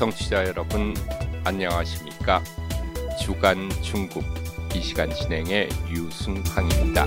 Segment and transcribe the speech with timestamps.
[0.00, 0.94] 청취자 여러분
[1.44, 2.42] 안녕하십니까?
[3.20, 4.24] 주간 중국
[4.74, 7.06] 이 시간 진행의 유순황입니다.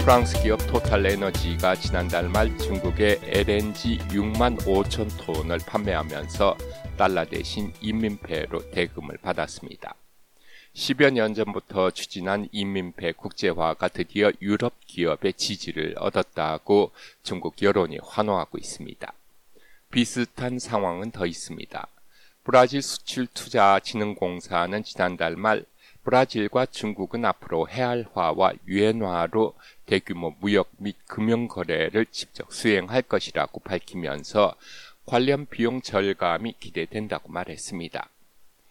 [0.00, 6.58] 프랑스 기업 토탈 에너지가 지난달 말 중국에 LNG 6만 5천 톤을 판매하면서
[6.98, 9.94] 달러 대신 인민폐로 대금을 받았습니다.
[10.74, 16.90] 10여 년 전부터 추진한 인민폐 국제화가 드디어 유럽 기업의 지지를 얻었다고
[17.22, 19.12] 중국 여론이 환호하고 있습니다.
[19.92, 21.86] 비슷한 상황은 더 있습니다.
[22.42, 25.64] 브라질 수출투자진흥공사는 지난달 말
[26.02, 29.54] 브라질과 중국은 앞으로 해알화와 유엔화로
[29.86, 34.56] 대규모 무역 및 금융 거래를 직접 수행할 것이라고 밝히면서
[35.06, 38.08] 관련 비용 절감이 기대된다고 말했습니다.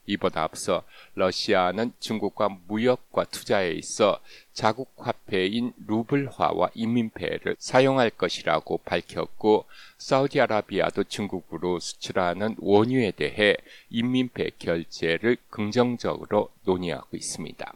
[0.06, 0.84] 이보다 앞서
[1.16, 4.20] 러시아는 중국과 무역과 투자에 있어
[4.54, 9.66] 자국 화폐인 루블화와 인민폐를 사용할 것이라고 밝혔고
[9.98, 13.56] 사우디아라비아도 중국으로 수출하는 원유에 대해
[13.90, 17.74] 인민폐 결제를 긍정적으로 논의하고 있습니다.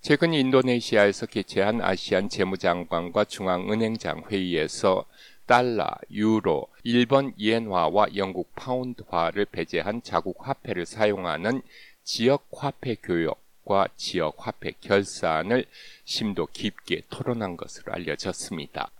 [0.00, 5.04] 최근 인도네시아에서 개최한 아시안 재무장관과 중앙은행장 회의에서
[5.46, 11.62] 달러, 유로, 일본 이엔화와 영국 파운드화를 배제한 자국 화폐를 사용하는
[12.02, 15.64] 지역 화폐 교역과 지역 화폐 결산을
[16.04, 18.90] 심도 깊게 토론한 것으로 알려졌습니다.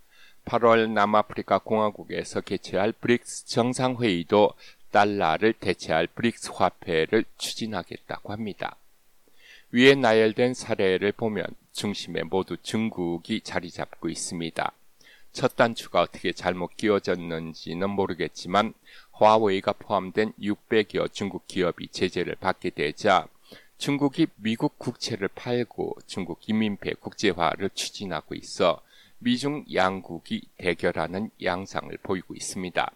[0.45, 4.53] 8월 남아프리카 공화국에서 개최할 브릭스 정상회의도
[4.93, 8.77] 달러를 대체할 브릭스 화폐를 추진하겠다고 합니다.
[9.73, 14.73] 위에 나열된 사례를 보면 중심에 모두 중국이 자리 잡고 있습니다.
[15.37, 18.73] 첫 단추가 어떻게 잘못 끼워졌는지는 모르겠지만
[19.13, 23.29] 화웨이가 포함된 600여 중국 기업이 제재를 받게 되자
[23.77, 28.81] 중국이 미국 국채를 팔고 중국 인민폐 국제화를 추진하고 있어
[29.19, 32.91] 미중 양국이 대결하는 양상을 보이고 있습니다.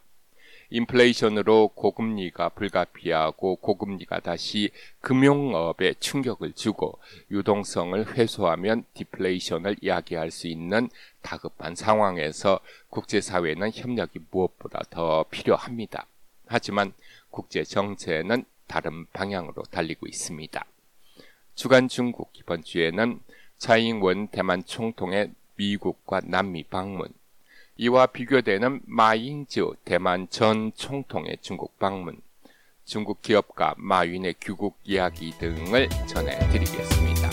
[0.70, 4.70] 인플레이션으로 고금리가 불가피하고 고금리가 다시
[5.00, 6.98] 금융업에 충격을 주고
[7.30, 10.88] 유동성을 회수하면 디플레이션을 야기할 수 있는
[11.22, 16.06] 다급한 상황에서 국제사회는 협력이 무엇보다 더 필요합니다.
[16.46, 16.92] 하지만
[17.30, 20.64] 국제 정세는 다른 방향으로 달리고 있습니다.
[21.54, 23.20] 주간 중국 이번 주에는
[23.58, 27.08] 차잉원 대만 총통의 미국과 남미 방문,
[27.76, 32.20] 이와 비교되는 마잉즈 대만 전 총통의 중국 방문,
[32.84, 37.30] 중국 기업가 마윈의 귀국 이야기 등을 전해드리겠습니다.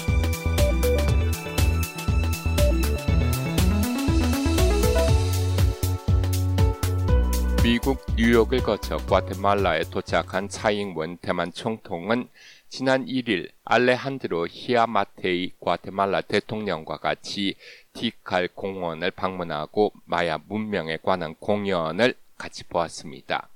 [7.63, 12.29] 미국 뉴욕을 거쳐 과테말라에 도착한 차잉원 대만 총통은
[12.69, 17.55] 지난 1일 알레한드로 히아마테이 과테말라 대통령과 같이
[17.97, 23.49] 티칼 공원을 방문하고 마야 문명에 관한 공연을 같이 보았습니다.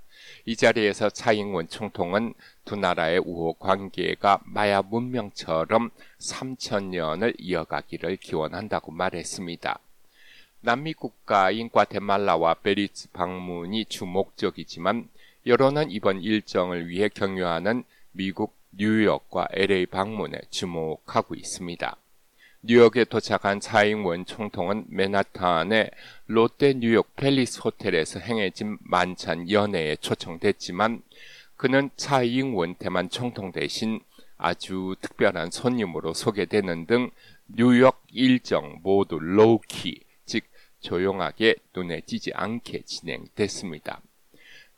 [0.45, 2.33] 이 자리에서 차잉원 총통은
[2.65, 9.77] 두 나라의 우호 관계가 마야 문명처럼 3천년을 이어가기를 기원한다고 말했습니다.
[10.61, 15.07] 남미 국가인 과테말라와 베리츠 방문이 주 목적이지만
[15.45, 21.95] 여론은 이번 일정을 위해 경유하는 미국 뉴욕과 LA 방문에 주목하고 있습니다.
[22.63, 25.89] 뉴욕에 도착한 차잉원 총통은 맨하탄의
[26.27, 31.01] 롯데 뉴욕 팰리스 호텔에서 행해진 만찬 연회에 초청됐지만
[31.57, 33.99] 그는 차잉원 대만 총통 대신
[34.37, 37.09] 아주 특별한 손님으로 소개되는 등
[37.47, 40.43] 뉴욕 일정 모두 low-key, 즉
[40.81, 44.01] 조용하게 눈에 띄지 않게 진행됐습니다.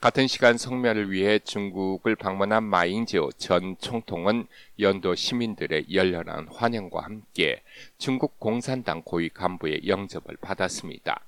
[0.04, 4.48] 같은 시간 성묘를 위해 중국을 방문한 마잉지우 전 총통은
[4.82, 7.62] 연도 시민들의 열렬한 환영과 함께
[7.98, 11.22] 중국 공산당 고위 간부의 영접을 받았습니다.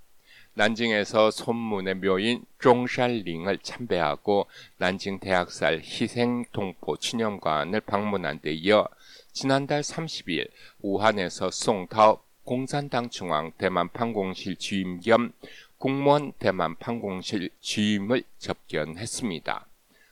[0.56, 4.48] 난징에서 손문의 묘인 중산링을 참배하고
[4.78, 8.90] 난징 대학살 희생 동포 추념관을 방문한 데 이어
[9.32, 10.50] 지난달 30일
[10.82, 15.32] 우한에서 송타오 공산당 중앙 대만 판공실 주임 겸
[15.79, 19.67] 공무원 대만 판공실 주임을 접견했습니다.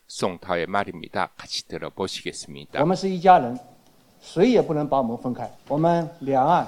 [0.06, 1.30] 송타의 말입니다.
[1.36, 2.80] 같이 들어보시겠습니다.
[2.80, 3.58] 我们是一家人,
[4.22, 6.66] 谁也不能把我们分开.我们两岸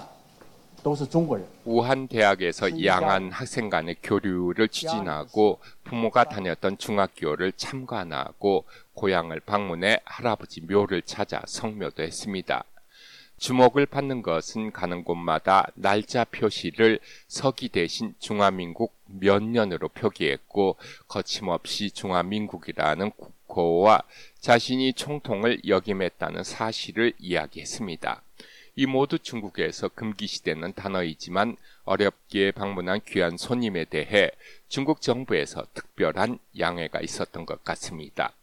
[0.83, 1.47] 都是中国人.
[1.65, 11.01] 우한 대학에서 양안 학생 간의 교류를 추진하고 부모가 다녔던 중학교를 참관하고 고향을 방문해 할아버지 묘를
[11.03, 12.65] 찾아 성묘도 했습니다.
[13.38, 20.78] 주목을 받는 것은 가는 곳마다 날짜 표시를 서기 대신 중화민국 몇 년으로 표기했고
[21.08, 23.12] 거침없이 중화민국이라는
[23.56, 24.04] 놓고와
[24.40, 28.22] 자신이 총통을 역임했다는 사실을 이야기했습니다.
[28.78, 31.56] 이 모두 중국에서 금기시되는 단어이지만
[31.86, 34.32] 어렵게 방문한 귀한 손님에 대해
[34.68, 38.34] 중국 정부에서 특별한 양해가 있었던 것 같습니다.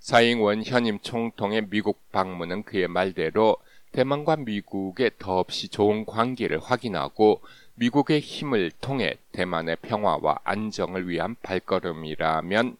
[0.00, 3.56] 사잉원 현임 총통의 미국 방문은 그의 말대로
[3.96, 7.40] 대만과 미국의 더없이 좋은 관계를 확인하고
[7.76, 12.76] 미국의 힘을 통해 대만의 평화와 안정을 위한 발걸음이라면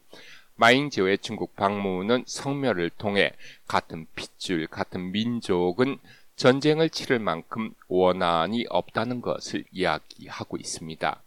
[0.56, 3.32] 마잉제의 중국 방문은 성묘를 통해
[3.66, 5.96] 같은 핏줄, 같은 민족은
[6.36, 11.22] 전쟁을 치를 만큼 원한이 없다는 것을 이야기하고 있습니다.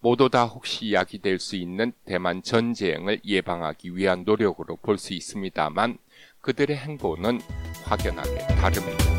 [0.00, 5.96] 모두 다 혹시 이야기될 수 있는 대만 전쟁을 예방하기 위한 노력으로 볼 수 있습니다만
[6.42, 7.40] 그들의 행보는
[7.84, 9.13] 확연하게 다릅니다.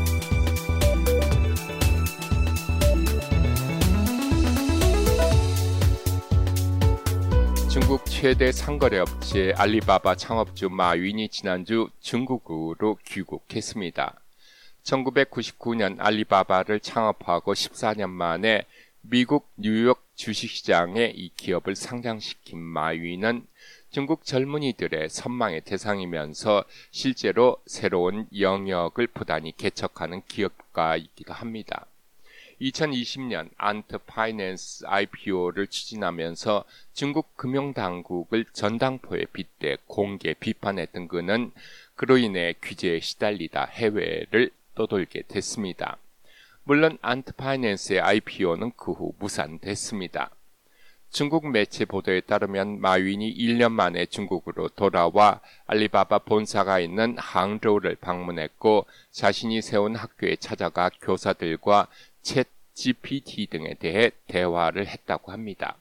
[7.86, 14.20] 중국 최대 상거래 업체 알리바바 창업주 마윈이 지난주 중국으로 귀국했습니다.
[14.82, 18.64] 1999년 알리바바를 창업하고 14년 만에
[19.02, 23.46] 미국 뉴욕 주식시장에 이 기업을 상장시킨 마윈은
[23.90, 31.86] 중국 젊은이들의 선망의 대상이면서 실제로 새로운 영역을 부단히 개척하는 기업가이기도 합니다.
[32.60, 36.64] 2020년 안트 파이낸스 IPO를 추진하면서
[36.94, 41.52] 중국 금융당국을 전당포에 빗대 공개 비판했던 그는
[41.94, 45.98] 그로 인해 규제에 시달리다 해외를 떠돌게 됐습니다.
[46.64, 50.30] 물론 안트 파이낸스의 IPO는 그 후 무산됐습니다.
[51.10, 59.62] 중국 매체 보도에 따르면 마윈이 1년 만에 중국으로 돌아와 알리바바 본사가 있는 항저우를 방문했고 자신이
[59.62, 61.86] 세운 학교에 찾아가 교사들과
[62.26, 62.44] 챗
[62.74, 65.76] GPT 등에 대해 대화를 했다고 합니다.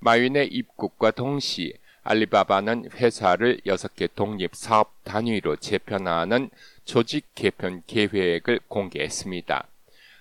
[0.00, 6.50] 마윈의 입국과 동시 알리바바는 회사를 6개 독립 사업 단위로 재편하는
[6.84, 9.68] 조직 개편 계획을 공개했습니다.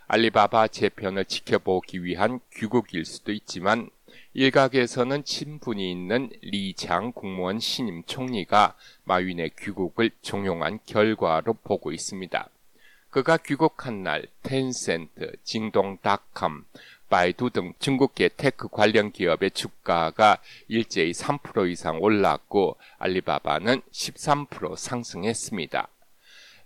[0.07, 3.89] 알리바바 재편을 지켜보기 위한 귀국일 수도 있지만
[4.33, 8.75] 일각에서는 친분이 있는 리창 국무원 신임 총리가
[9.05, 12.49] 마윈의 귀국을 종용한 결과로 보고 있습니다.
[13.09, 16.65] 그가 귀국한 날 텐센트, 징동닷컴,
[17.09, 25.87] 바이두 등 중국계 테크 관련 기업의 주가가 일제히 3% 이상 올랐고 알리바바는 13% 상승했습니다.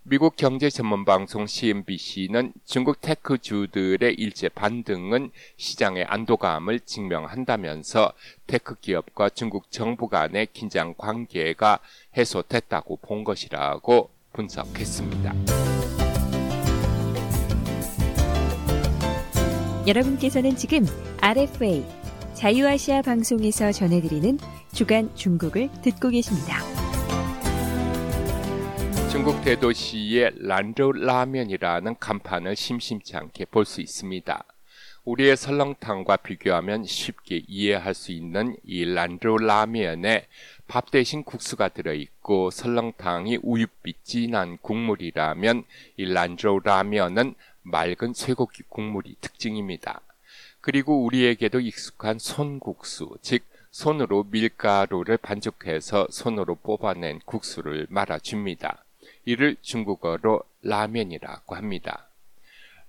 [0.06, 8.12] 미국 경제 전문 방송 CNBC는 중국 테크주들의 일제 반등은 시장의 안도감을 증명한다면서
[8.46, 11.80] 테크 기업과 중국 정부 간의 긴장 관계가
[12.18, 15.73] 해소됐다고 본 것이라고 분석했습니다.
[19.86, 20.86] 여러분께서는 지금
[21.20, 21.84] RFA
[22.36, 24.38] 자유아시아 방송에서 전해드리는
[24.72, 26.60] 주간 중국을 듣고 계십니다.
[29.12, 34.46] 중국 대도시의 란저우 라면이라는 간판을 심심치 않게 볼 수 있습니다.
[35.06, 40.28] 우리의 설렁탕과 비교하면 쉽게 이해할 수 있는 이 란저우 라면에
[40.66, 45.66] 밥 대신 국수가 들어있고 설렁탕이 우유빛 진한 국물이라면
[45.98, 50.02] 이 란저우 라면은 맑은 쇠고기 국물이 특징입니다.
[50.62, 58.84] 그리고 우리에게도 익숙한 손국수, 즉 손으로 밀가루를 반죽해서 손으로 뽑아낸 국수를 말아줍니다.
[59.26, 62.08] 이를 중국어로 라면이라고 합니다.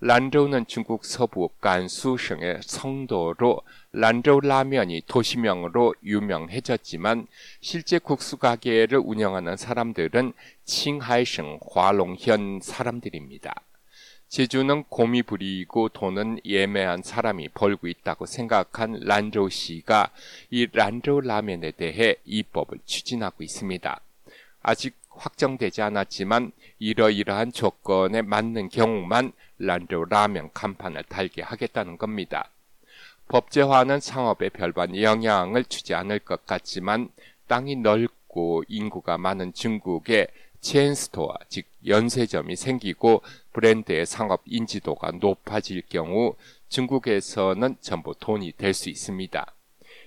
[0.00, 3.62] 란저우는 중국 서부 간수성의 성도로
[3.92, 7.26] 란저우 라면이 도시명으로 유명해졌지만
[7.62, 10.34] 실제 국수 가게를 운영하는 사람들은
[10.66, 13.54] 칭하이성 화롱현 사람들입니다.
[14.34, 20.10] 제주는 곰이 부리고 돈은 예매한 사람이 벌고 있다고 생각한 란저우 씨가
[20.50, 24.00] 이 란저우 라면에 대해 입법을 추진하고 있습니다.
[24.60, 26.50] 아직 확정되지 않았지만
[26.80, 32.50] 이러이러한 조건에 맞는 경우만 란저우 라면 간판을 달게 하겠다는 겁니다.
[33.28, 37.08] 법제화는 상업에 별반 영향을 주지 않을 것 같지만
[37.46, 40.26] 땅이 넓고 인구가 많은 중국에
[40.64, 46.34] 체인스토어, 즉 연쇄점이 생기고 브랜드의 상업 인지도가 높아질 경우
[46.68, 49.46] 중국에서는 전부 돈이 될 수 있습니다.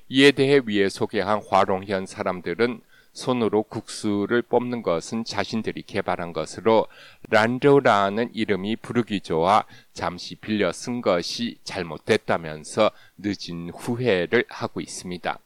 [0.09, 2.81] 이에 대해 위에 소개한 화롱현 사람들은
[3.13, 6.87] 손으로 국수를 뽑는 것은 자신들이 개발한 것으로
[7.29, 15.39] 란저라는 이름이 부르기 좋아 잠시 빌려 쓴 것이 잘못됐다면서 늦은 후회를 하고 있습니다.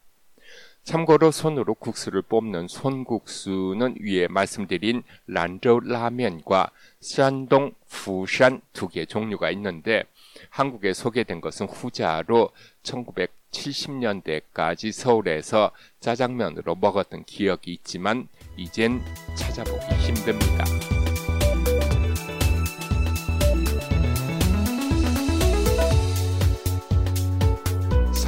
[0.84, 10.04] 참고로 손으로 국수를 뽑는 손국수는 위에 말씀드린 란저우 라면과 산동 부산 두 개 종류가 있는데
[10.50, 12.50] 한국에 소개된 것은 후자로
[12.84, 19.02] 1970년대까지 서울에서 짜장면으로 먹었던 기억이 있지만 이젠
[19.36, 20.66] 찾아보기 힘듭니다.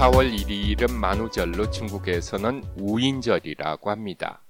[0.04, 4.42] 4월 1일은 만우절로 중국에서는 우인절이라고 합니다.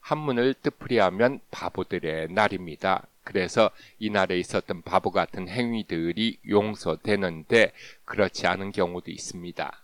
[0.00, 3.06] 한문을 뜻풀이하면 바보들의 날입니다.
[3.22, 7.72] 그래서 이날에 있었던 바보 같은 행위들이 용서되는데
[8.06, 9.82] 그렇지 않은 경우도 있습니다.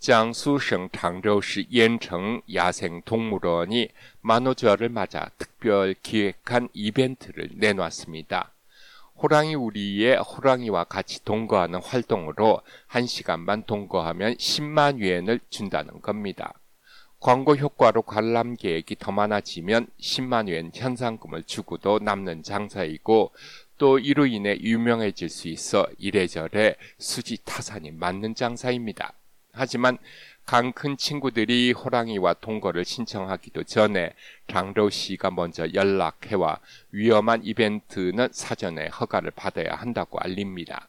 [0.00, 3.90] 장수성 장저시 옌청 야생동물원이
[4.22, 8.50] 만우절을 맞아 특별 기획한 이벤트를 내놨습니다.
[9.20, 16.54] 호랑이 우리의 호랑이와 같이 동거하는 활동으로 1시간만 동거하면 10만 위엔을 준다는 겁니다.
[17.18, 23.32] 광고 효과로 관람 계획이 더 많아지면 10만 위엔 현상금을 주고도 남는 장사이고
[23.76, 29.14] 또 이로 인해 유명해질 수 있어 이래저래 수지 타산이 맞는 장사입니다.
[29.52, 29.98] 하지만
[30.48, 34.14] 강 큰 친구들이 호랑이와 동거를 신청하기도 전에
[34.50, 40.88] 장로 씨가 먼저 연락해와 위험한 이벤트는 사전에 허가를 받아야 한다고 알립니다.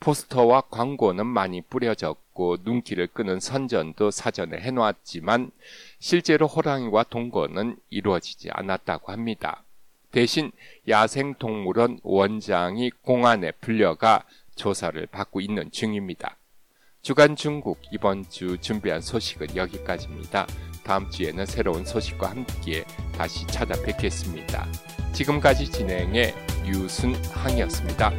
[0.00, 5.50] 포스터와 광고는 많이 뿌려졌고 눈길을 끄는 선전도 사전에 해놓았지만
[5.98, 9.62] 실제로 호랑이와 동거는 이루어지지 않았다고 합니다.
[10.10, 10.52] 대신
[10.86, 14.24] 야생동물원 원장이 공안에 불려가
[14.56, 16.36] 조사를 받고 있는 중입니다.
[17.04, 20.46] 주간 중국 이번 주 준비한 소식은 여기까지입니다.
[20.82, 22.82] 다음 주에는 새로운 소식과 함께
[23.14, 24.66] 다시 찾아뵙겠습니다.
[25.12, 26.34] 지금까지 진행해
[26.64, 28.10] 유순항이었습니다.